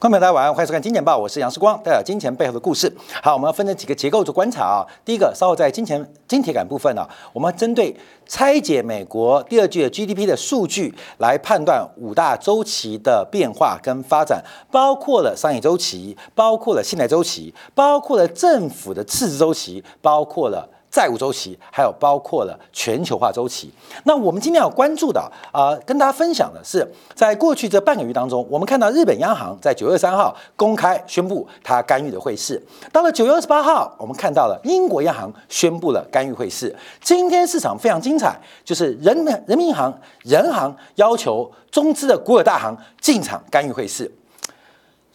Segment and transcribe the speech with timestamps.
[0.00, 2.90] 观众朋友大家晚上好，欢迎收看《金钱报》，我是杨世光，带来金钱背后的故事。
[3.22, 4.80] 好，我们要分成几个结构做观察啊。
[5.04, 20.66] 第一个，稍后在金钱金铁杆部分呢、我们针对拆解美国第二季的 GDP 的数据来判断五大周期的变化跟发展，包括了商业周期，包括了信贷周期，包括了政府的赤字周期，包括了。
[20.90, 23.72] 债务周期，还有包括了全球化周期。
[24.04, 25.20] 那我们今天要关注的
[25.52, 32.60] 啊、呃跟大家分享的是，在过去这半个月当中，我们看到日本央行在九月三号公开宣布它干预的汇市。
[32.92, 36.74] 到了九月二十八号，我们看到了英国央行宣布了干预汇市。
[37.00, 44.10] 今天市场非常精彩，就是人人民银行、人行要求中资的国有大行进场干预汇市。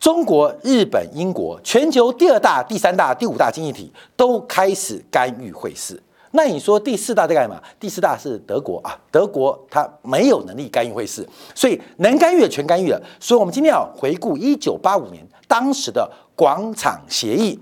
[0.05, 5.99] 中国、日本、英国，全球第二大、第三大、第五大经济体都开始干预汇市。
[6.33, 7.59] 那你说第四大在干嘛？
[7.79, 13.01] 第四大是德国啊，德国它没有能力干预汇市，所以能干预的全干预了。
[13.19, 17.59] 所以，我们今天要回顾一九八五年当时的广场协议，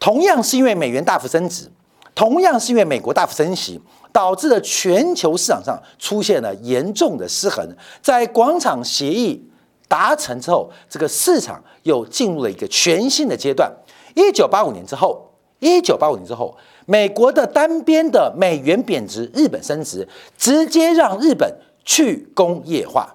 [0.00, 1.70] 同样是因为美元大幅升值，
[2.12, 7.64] 同样是因为美国大幅升息，导致了全球市场上出现了严重的失衡。
[8.02, 9.48] 在广场协议
[9.86, 13.72] 达成之后，这个市场又进入了一个全新的阶段。
[14.14, 16.54] 一九八五年之后，一九八五年之后，
[16.84, 21.50] 美国的单边的美元贬值，日本升值，直接让日本
[21.84, 23.14] 去工业化，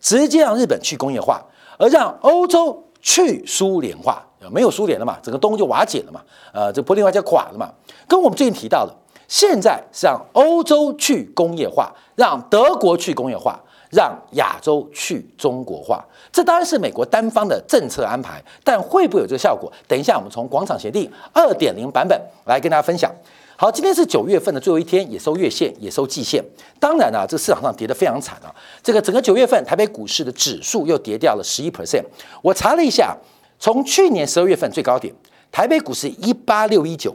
[0.00, 1.44] 直接让日本去工业化，
[1.76, 4.26] 而让欧洲去苏联化。
[4.50, 6.20] 没有苏联了嘛，整个东欧就瓦解了嘛，
[6.52, 7.70] 呃，这柏林围就垮了嘛。
[8.08, 8.92] 跟我们最近提到的，
[9.28, 13.60] 现在是让欧洲去工业化，让德国去工业化。
[13.92, 19.70] 让亚洲去中国化，这当然是美国单方的政策安排，但会不会有这个效果？
[19.86, 23.12] 等一下，我们从广场协定二点零版本来跟大家分享。
[23.54, 26.42] 好，今天是九月份的最后一天，也收月线，也收季线。
[26.80, 28.48] 当然啊，这个市场上跌得非常惨啊。
[28.82, 32.02] 这个整个九月份台北股市的指数又跌掉了十一 percent。
[32.40, 33.14] 我查了一下，
[33.58, 35.14] 从去年十二月份最高点，
[35.52, 37.14] 台北股市一八六一九，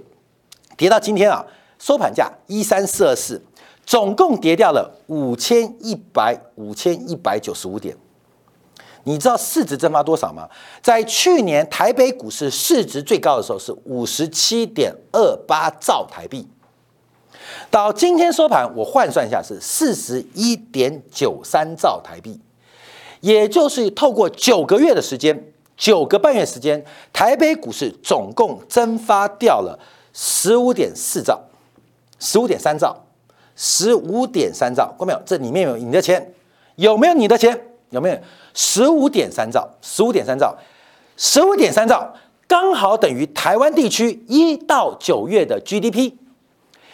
[0.78, 1.44] 跌到今天啊，
[1.80, 3.42] 收盘价一三四二四。
[3.88, 7.96] 总共跌掉了五千一百五千一百九十五点，
[9.06, 10.50] 你知道市值蒸发多少吗？
[10.84, 16.46] 在去年台北股市市值最高的时候是五十七点二八兆台币，
[17.72, 22.42] 到今天收盘我换算一下是四十一点九三兆台币，
[23.22, 26.84] 也就是透过九个月的时间，九个半月时间，
[27.14, 29.80] 台北股市总共蒸发掉了
[30.12, 31.40] 十五点四兆，
[32.20, 33.07] 十五点三兆。
[33.60, 35.22] 十五点三兆，看到没有？
[35.26, 36.32] 这里面有你的钱，
[36.76, 37.60] 有没有你的钱？
[37.90, 38.18] 有没有？
[38.54, 40.56] 十五点三兆，十五点三兆，
[41.16, 42.14] 十五点三兆，
[42.48, 46.14] 刚好等于台湾地区一到九月的 GDP，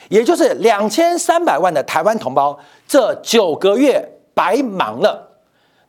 [0.07, 2.57] 也就是两千三百万的台湾同胞，
[2.87, 5.31] 这九个月白忙了，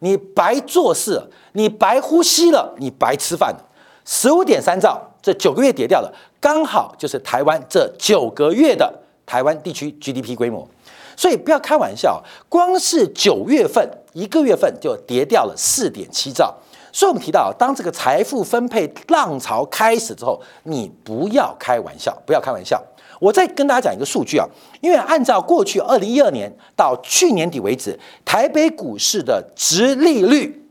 [0.00, 3.64] 你白做事，你白呼吸了，你白吃饭了。
[4.04, 9.03] 十五点三兆，这九个月跌掉了，刚好就是台湾这九个月的。
[9.26, 10.68] 台湾地区 GDP 规模，
[11.16, 16.54] 所以不要开玩笑，光是九月份一个月份就跌掉了四点七兆。
[16.92, 22.80] 所以我们提到，当这个财富分配浪潮开始之后，你不要开玩笑，不要开玩笑。
[23.18, 24.46] 我再跟大家讲一个数据啊，
[24.80, 30.68] 因为按照过去二零一二年到去年底为止，台北股市的值利率，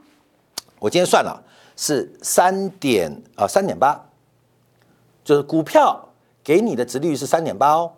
[0.79, 1.43] 我今天算了
[1.75, 4.05] 是三点啊三点八，
[5.25, 6.09] 就是股票
[6.41, 7.91] 给你的值利率是三点八哦。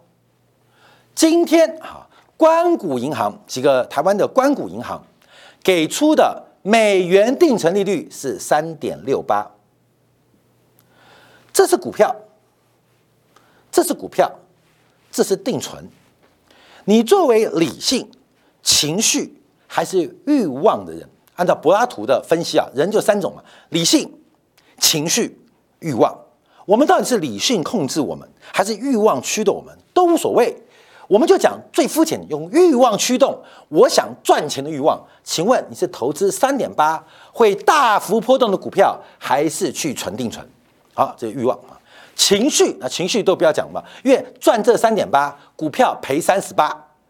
[1.16, 2.06] 今天啊，
[2.36, 5.02] 关谷银行几个台湾的关谷银行
[5.64, 9.50] 给出的美元定存利率是三点六八，
[11.54, 12.14] 这是股票，
[13.72, 14.30] 这是股票，
[15.10, 15.88] 这是定存。
[16.84, 18.12] 你作为理性、
[18.62, 24.14] 情绪还是欲望的人，按照柏拉图的分析啊，人就三种嘛：理性、
[24.80, 25.40] 情绪、
[25.80, 26.14] 欲望。
[26.66, 30.54] 我们到底是理性控制我们，还是欲望驱动我们，都无所谓。
[31.08, 33.40] 我们就讲最肤浅的，用欲望驱动，
[33.70, 35.00] 我想赚钱的欲望。
[35.24, 40.46] 请问你是投资三点八会大幅波动的股票，还是去存定存？
[40.94, 41.78] 好，这个欲望啊，
[42.16, 46.68] 情绪啊，情绪都不要讲嘛，因为赚这三点八，股票赔三十八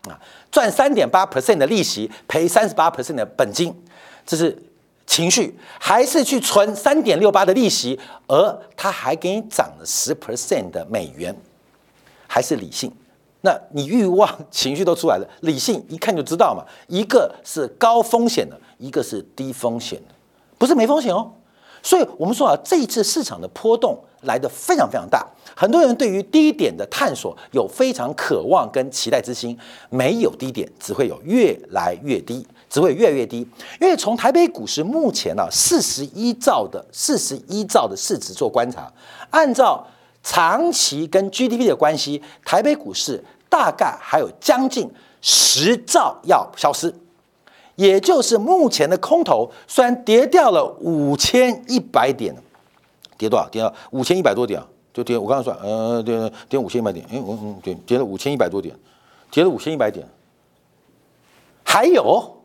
[0.07, 0.19] 啊，
[0.51, 3.73] 赚三点八 percent 的利息，赔三十八 percent 的本金，
[4.25, 4.57] 这是
[5.05, 11.35] 情绪，还是去存三点六八的利息，而它还给你涨了十 percent 的美元，
[12.27, 12.91] 还是理性？
[13.45, 16.65] 那你欲望、情绪都出来了，理性一看就知道嘛。
[16.87, 20.15] 一个是高风险的，一个是低风险的，
[20.57, 21.31] 不是没风险哦。
[21.83, 25.23] 所以我们说啊，这一次市场的波动来得非常非常大，
[25.55, 29.55] 很多人对于低点的探索有非常渴望跟期待之心。
[29.91, 33.47] 没有低点，只会有越来越低，只会越来越低。
[33.79, 38.91] 因为从台北股市目前呢四十一兆的四十一兆的市值做观察，
[39.29, 39.85] 按照
[40.23, 44.89] 长期跟 GDP 的关系，台北股市大概还有将近
[45.21, 46.93] 十兆要消失。
[47.75, 52.33] 也就是目前的空头虽然跌掉了五千一百点，
[53.17, 53.49] 跌多少？
[53.49, 55.17] 跌了五千一百多点啊，就跌。
[55.17, 58.73] 我刚刚算，呃，跌跌五千一百点，哎，我嗯，跌跌了五千一百多点，
[59.29, 60.07] 跌了五千一百点。
[61.65, 62.37] 还有，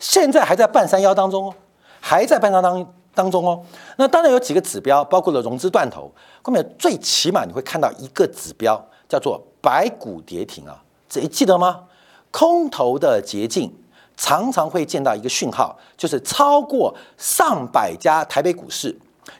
[0.00, 1.54] 现在还在半山腰当中哦，
[2.00, 3.62] 还在半山当当中哦。
[3.98, 11.84] 那当然有几个指标，包括了融资断头，后面最起码你会看到一个指标，叫做白股跌停啊，这记得吗？
[12.30, 13.72] 空头的捷径。
[14.20, 18.92] 常常会见到一个讯号，就是超过上百家台北股市，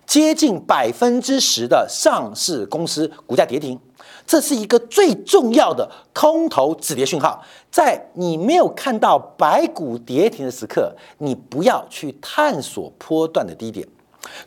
[0.06, 3.76] 接近百分之十的上市公司股价跌停，
[4.25, 7.43] 这是一个最重要的空头止跌讯号。
[7.73, 13.85] 在你没有看到白股跌停的时刻，你不要去探索波段的低点。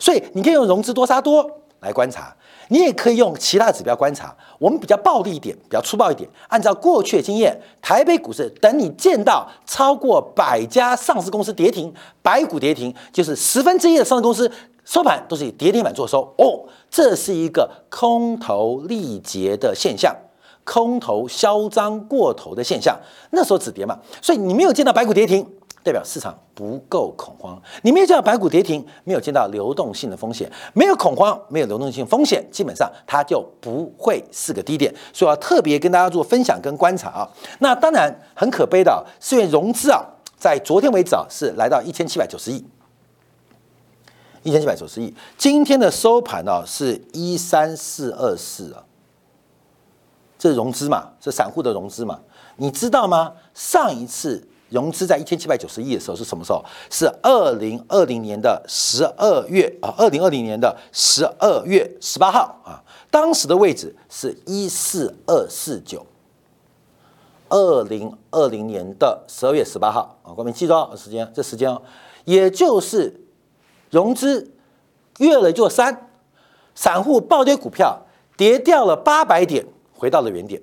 [0.00, 1.46] 所以你可以用融资多杀多
[1.82, 2.34] 来观察。
[2.68, 6.26] 你也可以用其他指标观察，我们比较暴力一点，比较粗暴一点。
[6.48, 11.92] 按照过去的经验，台北股市等你见到超过百家上市公司跌停，
[12.22, 14.50] 百股跌停，就是十分之一的上市公司
[14.86, 16.22] 收盘都是以跌停板做收。
[16.38, 20.16] 哦，这是一个空头力竭的现象，
[20.64, 22.98] 空头嚣张过头的现象。
[23.32, 25.46] 那时候止跌嘛，所以你没有见到白股跌停。
[25.84, 34.94] 代表市场不够恐慌，你没有见到白股跌停，没有见到流动性的风险，没有恐慌，没有流动性风险，基本上它就不会是个低点。
[35.12, 37.28] 所以要特别跟大家做分享跟观察啊。
[37.58, 40.00] 那当然很可悲的，是因为融资啊，
[40.38, 42.64] 在昨天为止啊是来到一千七百九十亿，
[44.44, 45.12] 一千七百九十亿。
[45.36, 48.84] 今天的收盘呢是一三四二四啊，
[50.38, 52.20] 这是融资嘛，是散户的融资嘛？
[52.54, 53.32] 你知道吗？
[53.52, 54.46] 上一次。
[54.72, 56.64] 融资在一千七百九十亿的时候是什么时候？
[56.90, 66.06] 是二零二零年的十二月啊，二零二零年的十二月十八号啊，当时的位置是一四二四九。
[67.50, 71.82] 二零二零年的十二月十八号啊，各位记住时间，这时间哦，
[72.24, 73.20] 也就是
[73.90, 74.50] 融资
[75.18, 76.08] 越了一座山，
[76.74, 78.06] 散户暴跌股票
[78.38, 80.62] 跌掉了八百点，回到了原点，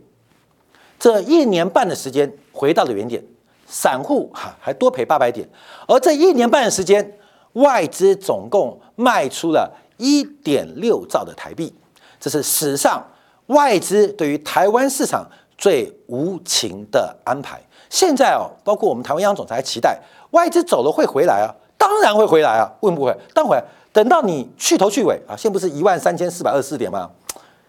[0.98, 3.24] 这一年半的时间回到了原点。
[3.70, 5.48] 散户哈还多赔八百点，
[5.88, 7.20] 而这一年半的时间，
[7.54, 11.72] 外资总共卖出了一点六兆的台币，
[12.20, 13.06] 这是史上
[13.46, 15.24] 外资对于台湾市场
[15.56, 17.62] 最无情的安排。
[17.92, 20.00] 现在哦，包括我们台湾央行总裁期待
[20.32, 23.16] 外资走了会回来啊，当然会回来啊，会不会？
[23.36, 23.64] 当回来，
[23.94, 27.10] 等到你去头去尾啊，现在不是一万三千四百二十四点吗？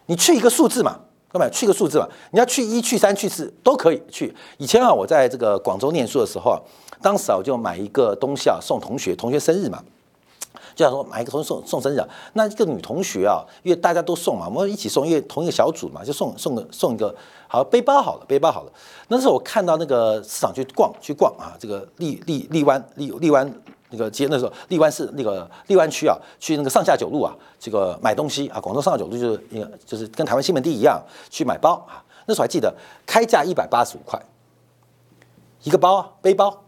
[0.07, 0.99] 你去一个数字嘛。
[1.33, 4.35] 哥们，去个数字嘛，你要去一、去三、去四都可以去。
[4.59, 6.59] 以前啊，我在这个广州念书的时候啊，
[7.01, 9.81] 当时，我就买一个东西啊送同学，同学生日嘛，
[10.75, 12.03] 就想说买一个同学送送生日。
[12.33, 17.15] 那一个女同学啊，因为大家都送嘛，我们一起送，因为同一个小组嘛，就送送个送一个
[17.47, 18.73] 好背包好了，背包好了。
[19.07, 23.53] 那时候我看到那个市场去逛去逛啊，这个荔荔荔湾荔荔湾。
[23.91, 32.03] 那个街那时候荔湾市那个荔湾区啊，去那个上下九路啊，这个买东西啊，广州上下九路就是那个就是跟台湾西门町一样去买包啊。
[32.27, 32.73] 那时候还记得
[33.05, 34.21] 开价一百八十五块
[35.63, 36.65] 一个包啊，背包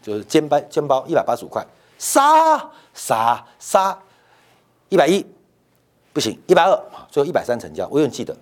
[0.00, 1.64] 就是肩背肩包一百八十五块，
[1.98, 3.98] 杀杀杀
[4.88, 5.24] 一百一
[6.12, 8.36] 不行一百二最后一百三成交，我永远记得。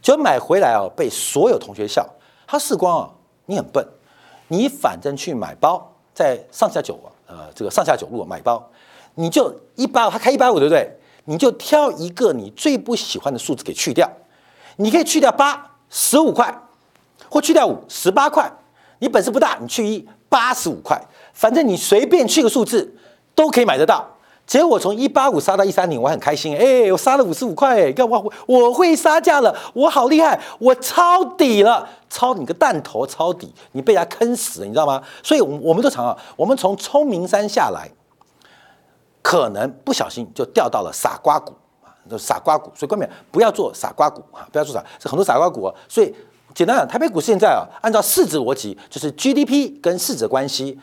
[0.00, 2.08] 就买回来啊，被所有同学笑，
[2.46, 3.10] 他视光啊，
[3.46, 3.86] 你很笨，
[4.48, 7.11] 你反正去买包在上下九啊。
[7.32, 8.62] 呃，这个上下九路买包，
[9.14, 10.98] 你就一百五，他开一百五，对不对？
[11.24, 14.06] 你就挑一个你最不喜欢的数字给去掉，
[14.76, 16.54] 你可以去掉八十五块，
[17.30, 18.52] 或去掉五十八块。
[18.98, 21.00] 你本事不大，你去一八十五块，
[21.32, 22.94] 反正你随便去个数字
[23.34, 24.06] 都可以买得到。
[24.52, 35.02] 结果从一八五杀到一三零，我很开心，哎，我杀了五十五块，哎，看我我会杀价了，我好厉害，我抄底了，抄你个蛋头，抄底，你被他坑死了，你知道吗？
[35.22, 37.90] 所以，我我们都常啊，我们从聪明山下来，
[39.22, 45.74] 可能不小心就掉到了傻瓜股啊，傻瓜股，所以关键不要做傻瓜股啊，不要做傻，是很多傻瓜股啊。
[45.88, 46.14] 所以
[46.54, 50.78] 简单讲，台北股现在啊，按照市值逻辑，就是 GDP 跟市值关系。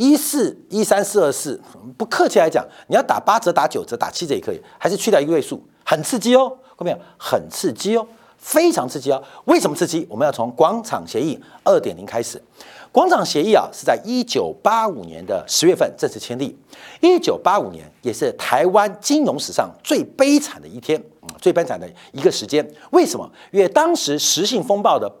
[0.00, 1.60] 一四一三四二四，
[1.98, 6.98] 不客气来讲，你要打八折、打九折、打七折也可以，还是去掉一位数，很刺激哦，看到没有？
[7.18, 9.22] 很刺激哦，非常刺激哦。
[9.44, 10.06] 为什么刺激？
[10.08, 12.42] 我们要从广场协议二点零开始。
[12.90, 16.56] 广场协议啊，是在一九八五年的十月份正式签订。
[17.02, 20.98] 一九八五年也是台湾金融史上最悲惨的一天，
[21.38, 22.66] 最悲惨的一个时间。
[22.92, 23.30] 为什么？
[23.50, 25.12] 因为当时实性风暴的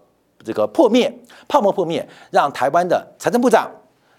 [0.42, 1.14] 这个破灭，
[1.46, 3.70] 泡沫破灭，让台湾的财政部长。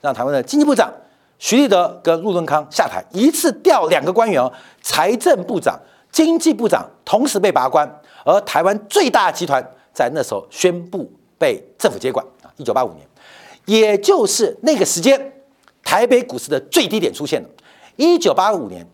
[0.02, 0.92] 让台湾的经济部长
[1.40, 5.80] 徐立德跟陆敦康下台，一次调两个官员哦，财政部长、
[6.12, 7.90] 经济部长同时被拔关，
[8.26, 13.08] 而台湾最大集团在那时候宣布被政府接管啊，一九八五年，
[13.66, 15.34] 也就是那个时间，
[15.84, 17.50] 台北股市的最低点出现了。
[17.96, 18.86] 一九八五年，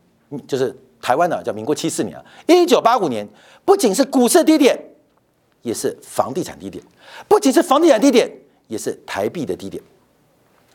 [0.48, 3.28] 就是台湾呢叫民国七四年啊，一九八五年
[3.66, 4.78] 不仅是股市低点，
[5.62, 6.84] 也是房地产低点，
[7.28, 8.32] 不仅是房地产低点，
[8.68, 9.84] 也是台币的低点。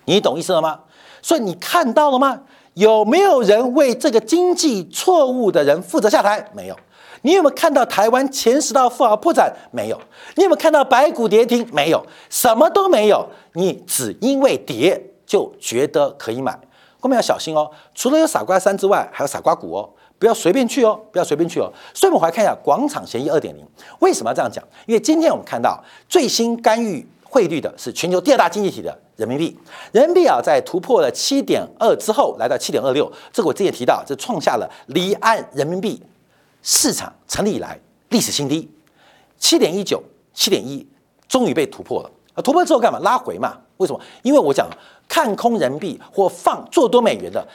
[0.04, 0.80] 你懂意思了吗？
[1.20, 2.40] 所以你看到了吗？
[2.74, 6.48] 有没有人为这个经济错误的人负责下台？
[6.54, 6.76] 没有。
[7.20, 9.52] 你有没有看到台湾前十大富豪破产？
[9.70, 10.00] 没有。
[10.36, 11.68] 你有没有看到白股跌停？
[11.72, 13.24] 没有，什么都没有。
[13.52, 16.58] 你只因为跌就觉得可以买，
[16.98, 17.70] 后面要小心哦。
[17.94, 21.70] 除了有傻瓜三之外，还有傻瓜股哦，不要随便去哦，不要随便去哦。
[21.94, 23.64] 所以我们来看一下广场协议二点零，
[24.00, 24.64] 为什么要这样讲？
[24.86, 25.78] 因为今天我们看到
[26.08, 28.94] 最新干预汇率的是全球第二大经济体的。
[29.16, 29.56] 人民币，
[29.92, 36.02] 人民币啊，在突破了七点二之后，来到七点二六，这个我之前提到，这创下了离岸人民币
[36.62, 38.68] 市场成立以来历史新低，
[39.38, 40.02] 七点一九、
[40.34, 40.86] 七点一，
[41.28, 42.10] 终于被突破了。
[42.34, 42.98] 啊，突破之后干嘛？
[42.98, 43.56] 拉回嘛？
[43.78, 44.00] 为什么？
[44.22, 44.68] 因为我讲
[45.08, 47.46] 看空人民币或放做多美元的。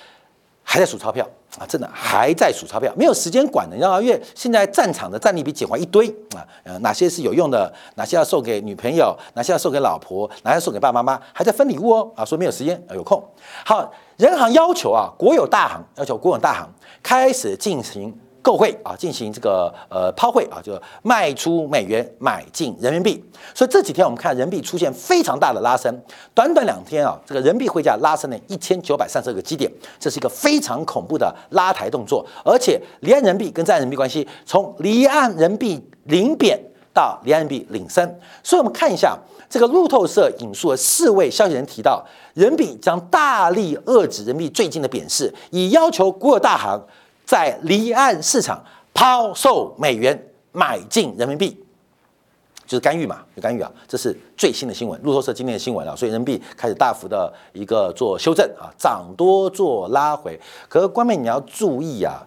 [0.70, 1.26] 还在数钞票
[1.58, 1.66] 啊！
[1.66, 4.02] 真的还在数钞票，没有时间管的，你知道吗？
[4.02, 6.06] 因为现在战场的战利品简化一堆
[6.36, 12.26] 啊，呃，哪些是有用的，哪些要送给女朋友，哪些要送给老婆，哪些送给爸爸妈妈，还在分礼物哦啊！
[12.26, 13.24] 说没有时间，有空。
[13.66, 16.70] 好，人行要求啊，国有大行要求国有大行
[17.02, 18.14] 开始进行。
[18.48, 23.22] 购汇啊，进行这个呃抛汇啊，就卖出美元，买进人民币。
[23.54, 25.94] 所以这几天我们看人民币出现非常大的拉升，
[26.34, 32.26] 短短两天啊，这个人民币汇价拉升了一千九百三十个基点，这是一个非常恐怖的拉抬动作。
[32.46, 36.58] 而且离岸人民币跟在岸人民币关系从离岸人民币领贬
[36.94, 38.18] 到离岸人币领升。
[38.42, 39.18] 所以我们看一下
[39.50, 42.02] 这个路透社引述的四位消息人提到，
[42.34, 46.82] 人民币将大力遏制人民币最近的贬势，以要求国有大行。
[47.28, 50.18] 在离岸市场抛售美元，
[50.54, 51.62] 买进人民币，
[52.66, 60.40] 就是干预嘛，有干预啊，这是最新的新闻，路透社今天的新闻啊，所以人民币开始大幅的一个做修正啊，涨多做拉回。
[60.70, 62.26] 可是关妹你要注意啊，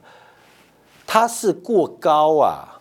[1.07, 2.79] 它是过高啊，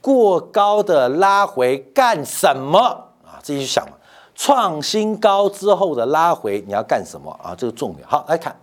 [0.00, 2.78] 过高的拉回干什么
[3.24, 3.42] 啊？
[3.42, 3.96] 自己去想嘛。
[4.36, 7.54] 创新高之后的拉回你要干什么啊？
[7.58, 8.06] 这个重点。
[8.06, 8.56] 好来看，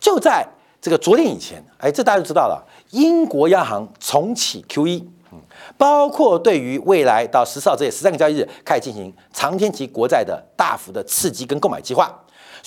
[0.00, 0.44] 就在。
[0.86, 2.64] 这个昨天以前，哎，这大家就知道了。
[2.90, 5.02] 英国央行重启 QE，
[5.32, 5.40] 嗯，
[5.76, 12.16] 包括对于未来到十四号这十三个交易日开始进行长天期国债的大幅的刺激跟购买计划。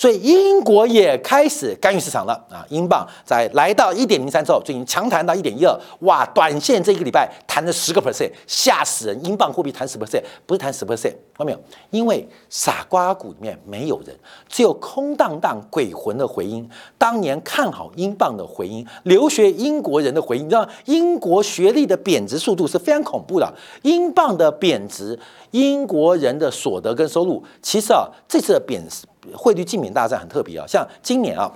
[0.00, 2.64] 所以英国也开始干预市场了啊！
[2.70, 6.24] 英镑在来到一点零三之后，最近强弹到一点一二，哇！
[6.34, 9.22] 短线这一个礼拜弹了十个 percent，吓死人！
[9.22, 11.60] 英镑货币弹十 percent，不是弹十 percent，看到没有？
[11.90, 16.66] 因为傻瓜股里面没有人，只有空荡荡鬼魂的回音。
[16.96, 23.54] 当年看好英镑的回音，留学英国人的回音，你知道英国学历的贬值速度是非常恐怖的。
[23.82, 25.18] 英镑的贬值，
[25.50, 29.04] 英国人的所得跟收入，其实啊，这次的贬值。
[29.34, 31.50] 汇率竞免大战很特别啊，像今年啊，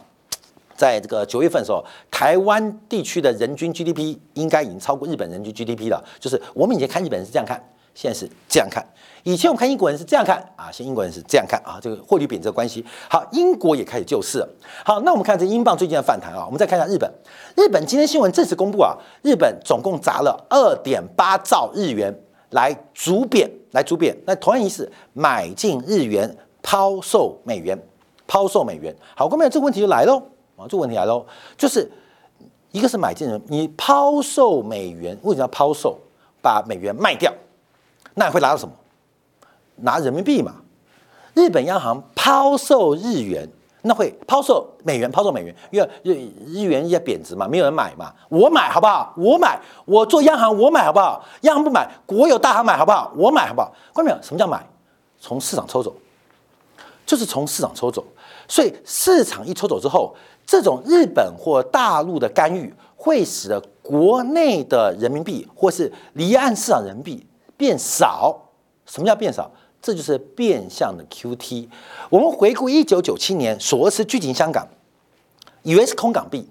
[0.76, 6.04] 在这个九月份的时候，台湾地区的人均 GDP 应该已经超过日本人均 GDP 了。
[6.21, 7.62] 就是我们以前看日本人是这样看，
[7.94, 8.85] 现在是这样看。
[9.23, 11.78] 以前我们看英国人是这样看啊，现在英国人是这样看啊。
[11.80, 14.49] 这个汇率贬值的关系，好，英国也开始救市了。
[14.85, 17.11] 好，那我们看这英镑最近的反弹啊，我们再看一下日本。
[17.56, 22.14] 日本今天新闻正式公布啊，日本总共砸了二点八兆日元
[22.50, 24.14] 来逐贬，来逐贬。
[24.26, 26.37] 那同样意思，买进日元。
[26.64, 27.78] 抛售美元，
[28.26, 30.16] 抛售美元，好，各位，这个问题就来喽
[30.56, 31.25] 啊，这个问题来喽，
[31.59, 31.87] 就是
[32.73, 35.99] 一个是买进人，你抛售美元，为什么要抛售？
[36.40, 37.33] 把美元卖掉，
[38.14, 38.75] 那你会拿到什么？
[39.76, 40.54] 拿人民币嘛。
[41.35, 43.49] 日本央行抛售日元，
[43.83, 46.14] 那会抛售美元，抛售美元，因为日
[46.47, 49.12] 日元要贬值嘛，没有人买嘛，我买好不好？
[49.16, 51.25] 我买，我做央行，我买好不好？
[51.42, 53.12] 央行不买，国有大行买好不好？
[53.16, 53.73] 我买好不好？
[53.92, 54.18] 关没有？
[54.23, 54.64] 什么叫买？
[55.18, 55.94] 从市场抽走。
[57.06, 58.04] 就是从市场抽走，
[58.49, 60.14] 所以市场一抽走之后，
[60.46, 68.34] 这种日本或大陆的干预会使得国内的人民币或是离岸市场人民币变少。
[68.87, 69.50] 什么叫变少？
[69.82, 71.68] 这就是变相的 QT。
[72.08, 74.66] 我们回顾一九九七年索罗斯聚集香港，
[75.62, 76.49] 以为是空港币，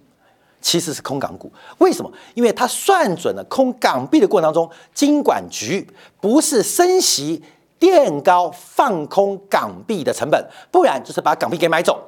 [0.62, 1.51] 其实是空港股。
[1.79, 2.12] 为什么？
[2.36, 5.88] 因为他算准了空港币的过程当中，金管局
[6.22, 7.41] 不是升息。
[7.84, 12.02] 垫高放空港币的成本，不然就是把港币给买走。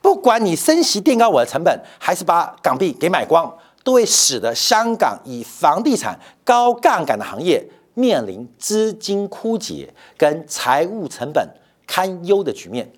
[0.00, 7.64] 不管你升息垫高我的成本，还是把港币给买光，都会使得香港以房地产高杠杆的行业
[7.94, 11.48] 面临资金枯竭跟财务成本
[11.86, 12.90] 堪忧的局面。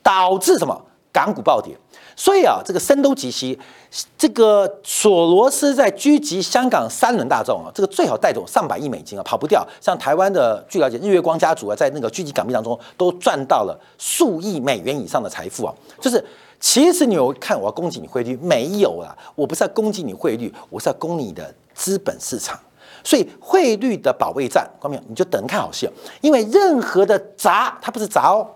[0.00, 0.80] 导致什么
[1.12, 1.76] 港股暴跌。
[2.16, 3.58] 所以啊，这个声东击西，
[4.18, 9.66] 这个索罗斯在狙击香港三轮大众啊，这个最好带走上百亿美金啊，跑不掉。
[9.80, 15.74] 像台湾的，据了解，日月光家族啊，在那个狙击港币当中都赚到了数亿美元以上的财富啊。
[16.00, 16.22] 就是
[16.60, 19.16] 其实你有看我要攻击你汇率没有啊？
[19.34, 22.58] 我不是要攻击你汇率，我是要攻你的资本市场。
[23.02, 25.88] 所以汇率的保卫战，光明你就等看好戏，
[26.20, 28.46] 因为任何的砸，它不是砸哦，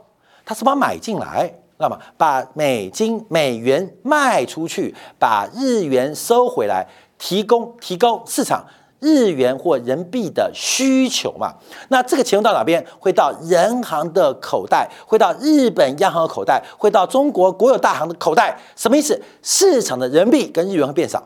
[0.44, 1.50] 它是把买进来。
[1.82, 6.86] 那么，把美金、美元卖出去，把日元收回来，
[7.18, 8.64] 提供提高市场
[9.00, 11.54] 日元或人民币的需求嘛？
[11.88, 12.86] 那这个钱到哪边？
[13.00, 18.56] 会到人行的口袋，会到日本央行的口袋，会到中国国有大行的口袋？
[18.76, 19.20] 什么意思？
[19.42, 21.20] 市场的人民币跟日元会变少，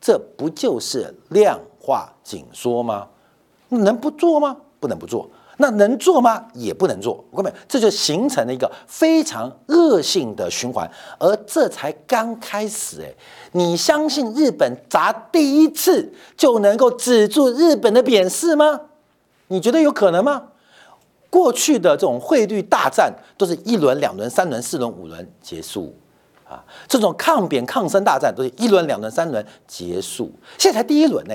[0.00, 3.06] 这不就是量化紧缩吗？
[3.68, 4.56] 能不做吗？
[4.80, 5.30] 不能不做。
[5.58, 6.46] 那能做吗？
[6.54, 7.24] 也不能做。
[7.34, 13.00] 各位，这就形成了一个非常恶性的循环，而这才刚开始。
[13.02, 13.14] 哎，
[13.52, 18.80] 你相信日本砸第一次就能够止住日本的贬势吗？
[19.48, 20.48] 你觉得有可能吗？
[21.30, 25.94] 过去的这种汇率大战都是一轮、两轮、三轮、四轮、五轮结束
[26.48, 31.34] 啊，这种抗贬抗升大战都是一轮、两轮、三轮结束，现在才第一轮呢。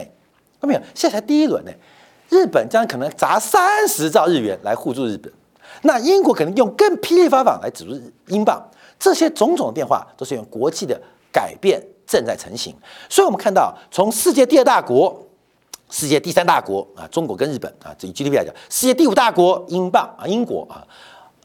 [0.59, 0.81] 看到没有？
[0.93, 1.71] 现在才第一轮呢。
[2.31, 5.31] 日本将可能砸三十兆日元来护住日本，
[5.81, 7.91] 那英国可能用更霹雳方法来止住
[8.27, 8.65] 英镑，
[8.97, 12.73] 这些种种的变化都是用国际的改变正在成型。
[13.09, 15.27] 所以，我们看到从世界第二大国、
[15.89, 20.87] 世界第三大国啊，中国跟日本啊，以 GDP 来讲，世界第五大国英镑啊，英国啊，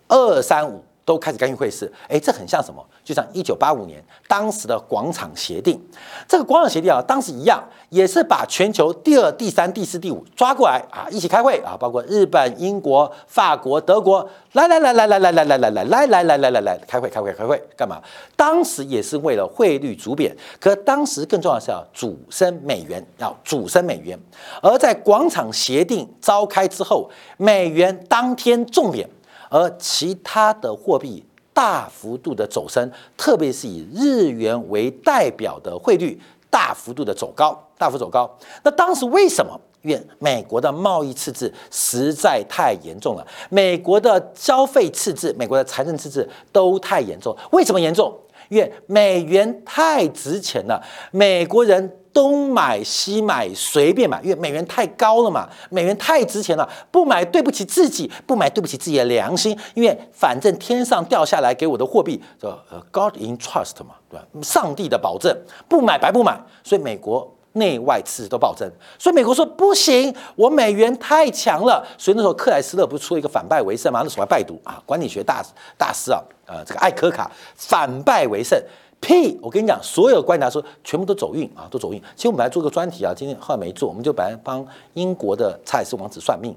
[0.07, 0.85] 二三五。
[1.06, 2.84] 都开始干预汇市，哎，这很像什么？
[3.04, 5.80] 就像一九八五年当时的广场协定，
[6.26, 18.02] 这个广场协定啊，当时一样，也是把全球第二、第三、第四、第五抓过来啊，一起开会啊，包括日本、英国、法国、德国，来来来来来来来来来来来来来来来来开会开会开会干嘛？
[18.34, 24.18] 当时也是为了汇率主贬，可当时更重要的是要主升美元，要主升美元，
[24.60, 29.08] 而在广场协定召开之后，美元当天重贬。
[29.49, 38.30] 而其他的货币大幅度的走升，特别是以日元为代表的汇率大幅度的走高，大幅走高。
[38.63, 39.61] 那当时为什么？
[39.82, 47.37] 因为美国的贸易赤字实在太严重了，美国的消费赤字、美国的财政赤字都太严重。
[47.52, 48.13] 为什么严重？
[48.49, 51.99] 因为美元太值钱了，美国人。
[52.17, 64.26] 东买西买，随便买，因为美元太高了嘛，美元太值钱了，不买对不起自己，不买对不起自己的良心，因为反正天上掉下来给我的货币，叫呃 God in trust 嘛，对吧？
[64.41, 65.37] 上帝的保证，
[65.69, 68.66] 不买白不买，所以美国内外赤都暴增，
[68.99, 75.45] 所以美国说不行，我美元太强了，所以那时候克莱斯勒不是出了一个反败为胜吗，那时候还拜读啊，管理学大
[75.76, 78.58] 大师啊，呃，这个艾科卡反败为胜。
[78.99, 79.38] 屁！
[79.42, 82.00] 我跟你讲，所有观察说全部都走运啊，都走运。
[82.16, 86.56] 其实我们来做个专题啊，今天后来没做，我们就本来帮英国的查尔斯王子算命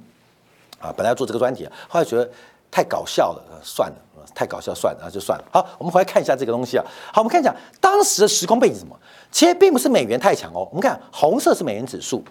[0.79, 2.27] 啊，本来要做这个专题，后来觉得
[2.71, 3.95] 太搞笑了，算了，
[4.34, 5.45] 太搞笑，算了，就算了。
[5.51, 6.86] 好，我们回来看一下这个东西啊。
[7.13, 8.95] 好，我们看一下当时的时空背景是什么？
[9.32, 10.67] 其实并不是美元太强哦。
[10.69, 12.23] 我们看红色是美元指数，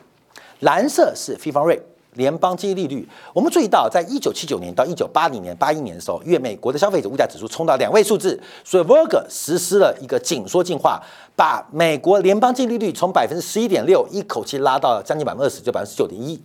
[0.60, 1.82] 蓝色是 FIFA rate。
[2.14, 11.00] 联邦基金利率，我们注意到，在一九七九年到一九八零年、八一年的时候，因为美国的消费者物价指数冲到两位数字，所以 Volcker 实施了一个紧缩进化，
[11.36, 16.42] 把美国联邦基金利率从百分之十一点六一口气拉到了将近百分之二十，就百分之九点一。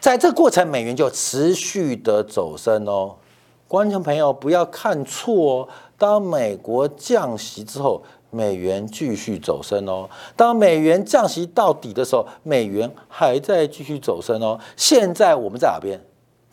[0.00, 3.16] 在这过程，美元就持续的走升哦。
[3.66, 8.02] 观众朋友不要看错哦，当美国降息之后。
[8.30, 10.06] 美元继续走升哦，
[10.36, 14.60] 当美元降息到底的时候，美元还在继续走升哦。
[14.76, 15.98] 现在我们在哪边？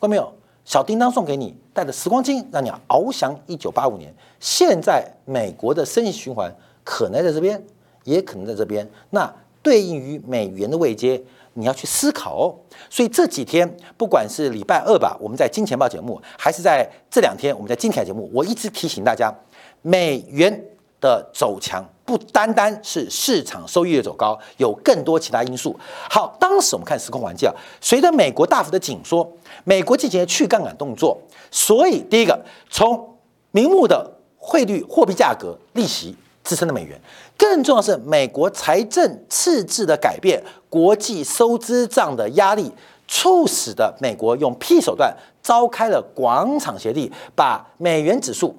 [0.00, 0.32] 到没有？
[0.64, 4.10] 小叮当送给你，带着时光机，让你翱翔一九八五年。
[4.40, 6.50] 现在美国的升息循环
[6.82, 7.62] 可能在这边，
[8.04, 8.90] 也可能在这边。
[9.10, 9.30] 那
[9.62, 11.22] 对应于美元的位阶，
[11.56, 12.54] 你要去思考哦。
[12.88, 19.34] 所以这几天，不管是礼拜二吧，我们在金钱报节目，还是在这两天我们在金钱节目，我一直提醒大家，
[19.82, 20.64] 美元。
[20.98, 25.78] 的走强不单单是市场收益的走高，有更多其他因素。
[26.08, 29.30] 好，当时我们看时空环境啊，随着美国大幅的紧缩，
[29.64, 33.18] 美国进行去杠杆动作，所以第一个从
[33.50, 36.16] 明目的汇率、货币价格、利息
[36.46, 36.98] 支撑的美元，
[37.36, 42.72] 更重要是美国财政赤字的改变、国际收支账的压力，
[43.06, 48.56] 促使的美国用屁手段召开了广场协定，把美元指数。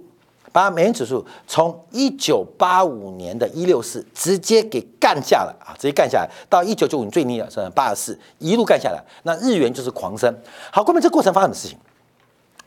[0.53, 10.35] 把美元指数从一九八五年的一六四直接给干下来啊，直接干下来，到一九九五年最低的是八十四，一路干下来，那日元就是狂升。
[10.71, 11.77] 好，关于这过程发生的事情，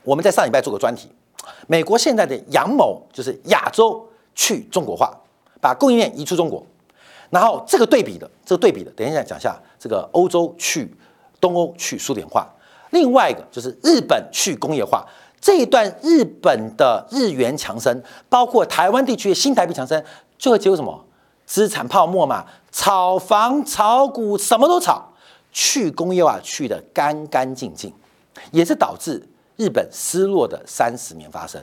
[0.03, 1.09] 我们在上礼拜做个专题，
[1.67, 5.15] 美国现在的阳谋就是亚洲去中国化，
[5.59, 6.65] 把供应链移出中国。
[7.29, 10.93] 然后这个对比的，这个对比的，等一下讲一下这个欧洲去
[11.39, 12.47] 东欧去苏联化。
[12.89, 15.05] 另外一个就是日本去工业化。
[15.39, 20.03] 这一段日本的日元强升，包括台湾地区的新台币强升，
[20.37, 21.03] 最后结果什么？
[21.47, 25.03] 资产泡沫嘛，炒房、炒股，什么都炒，
[25.51, 27.91] 去工业化去的干干净净，
[28.51, 31.59] 也是导致日本失落的三十年发生。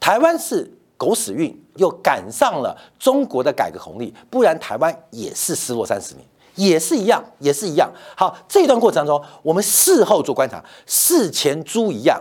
[0.00, 7.90] 台湾是狗屎运，又赶上了中国的改革红利，不然台湾也是失落三十年，也是一样，也是一样。
[8.14, 12.20] 好，这段过程当中，我们事后做观察，事前猪一样。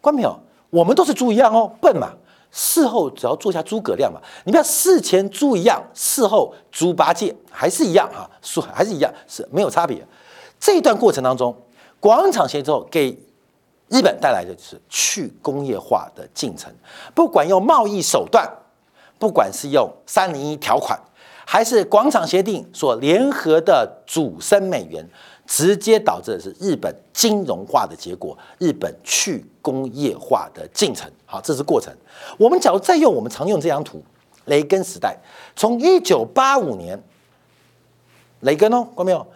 [0.00, 2.12] 观众朋友，我们都是猪一样哦，笨嘛。
[2.54, 10.06] 事后只要做一下诸葛亮嘛，你不要事前猪一样，事后猪八戒还是一样啊，说还是一样，是没有差别。
[10.60, 11.56] 这一段过程当中，
[11.98, 13.18] 广场协议之后给
[13.92, 16.72] 日本带来的就是去工业化的进程，
[17.14, 18.50] 不管用贸易手段，
[19.18, 20.98] 不管是用三零一条款，
[21.46, 25.06] 还是广场协定所联合的主升美元。
[25.44, 31.10] 直接导致的是日本金融化的结果，日本去工业化的进程。
[31.26, 31.92] 好，这是过程。
[32.38, 34.02] 我们假如再用我们常用这张图，
[34.44, 35.18] 雷根时代，
[35.56, 36.98] 从一九八五年，
[38.40, 39.26] 雷根哦，看到没有？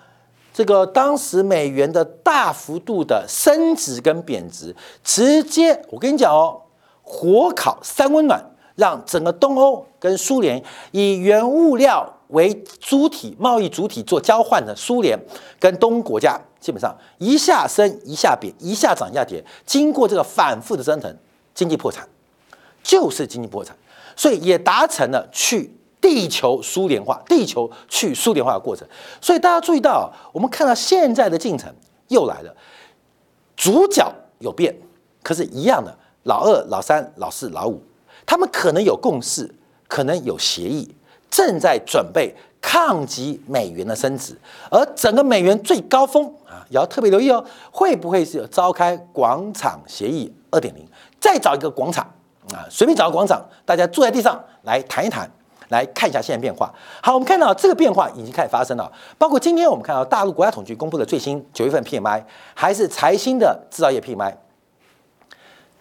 [0.57, 6.62] 这个当时美元的大幅度的升值跟贬值，直接我跟你讲哦，
[7.03, 8.42] 火烤三温暖，
[8.75, 12.11] 让整个东欧跟苏联以原物料。
[12.31, 15.16] 为主体贸易主体做交换的苏联
[15.61, 21.16] 跟东欧国家，基本上一下升一下贬，一下涨一下跌，经过这个反复的折腾，
[21.55, 22.09] 经济破产，
[22.83, 23.77] 就是经济破产，
[24.16, 25.73] 所以也达成了去
[26.07, 28.87] 地球苏联化、地球去苏联化的过程。
[29.21, 31.69] 所以大家注意到，我们看到现在的进程
[32.07, 32.55] 又来了，
[33.57, 34.73] 主角有变，
[35.25, 35.92] 可是一样的，
[36.23, 37.83] 老二、老三、老四、老五，
[38.25, 39.53] 他们可能有共识，
[39.88, 40.95] 可能有协议。
[41.29, 44.38] 正在准备抗击美元的升值，
[44.71, 50.87] 而整个美元最高峰啊，也要特别留意哦，会不会是有召开广场协议二点零，
[51.21, 52.05] 再找一个广场
[52.55, 55.29] 啊，随便找个广场，大家坐在地上来谈一谈，
[55.68, 56.72] 来看一下现在变化。
[57.02, 62.22] 好，我们看到这个变化已经开始发生了，包括今天我们看到大陆国家统计局公布的最新九月份 PMI，
[62.55, 64.35] 还是财新的制造业 PMI，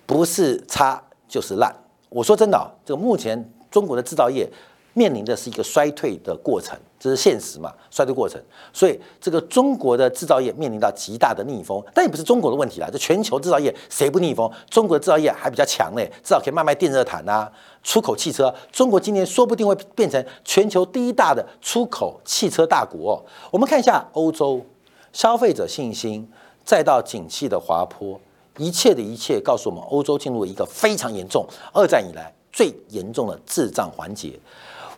[0.06, 1.76] 不是差就是烂。
[2.10, 4.50] 我说真的，这个目前中国的制造业。
[4.96, 7.72] 面临的是一个衰退的过程，这是现实嘛？
[7.92, 14.50] 衰退过程，所以这个中国的制造业面临到极大的逆风，但也不是中国的问题啦，这全球制造业谁不逆风？
[14.70, 17.52] 中国的制造业还比较强嘞，至少可以卖卖电热毯呐，
[17.84, 18.56] 出口汽车。
[18.72, 23.22] 中国今年说不定会变成全球第一大的出口汽车大国。
[23.52, 24.66] 我们看一下欧洲
[25.12, 26.26] 消费者信心，
[26.64, 28.18] 再到景气的滑坡，
[28.58, 34.40] 一切的一切告诉我们，欧洲进入了一个非常严重，二战以来最严重的滞胀环节。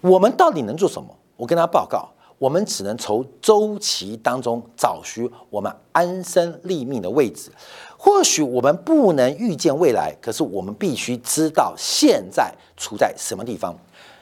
[0.01, 1.07] 我们到底能做什么？
[1.35, 7.51] 我跟他报告，我们只能从周期当中找寻我们安身立命的位置。
[7.97, 13.75] 或许我们不能预见未来，可是我们必须知道现在处在什么地方。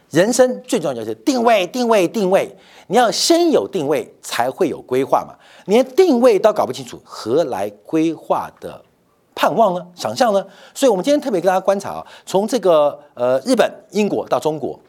[0.10, 2.56] 人生最重要就是定位，定位，定位。
[2.88, 5.36] 你要先有定位，才会有规划嘛。
[5.66, 8.82] 连定位都搞不清楚，何来规划的
[9.34, 9.86] 盼望呢？
[9.96, 10.46] 想象呢？
[10.74, 14.80] 所以，我们今天特别跟大家观察啊，从这个呃日本、英国到中国。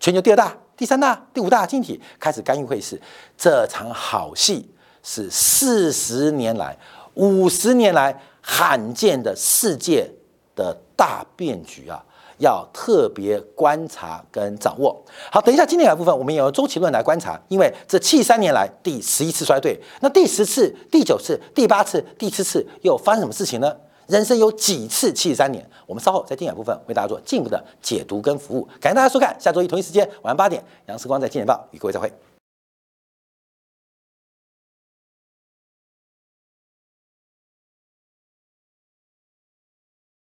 [0.00, 2.98] 全球第二大、第三大、第五大经济体开始干预汇市，
[3.36, 4.66] 这场好戏
[5.02, 6.76] 是四十年来、
[7.14, 10.10] 五十年来罕见的世界
[10.56, 12.02] 的大变局啊！
[12.38, 14.98] 要特别观察跟掌握。
[15.30, 23.76] 好，等一下，今天的部分我们有周期论来观察，因为这七三年来第十一次衰退，那第十次、第九次、第八次、第七次又发生什么事情呢？
[24.10, 25.64] 人生有几次七十三年？
[25.86, 28.68] 我们稍后在精简部分为大家做进一步的解读跟服务。
[28.80, 32.12] 感谢大家收看，下周一同一时间晚上八点，杨世光在金钱报与各位再会。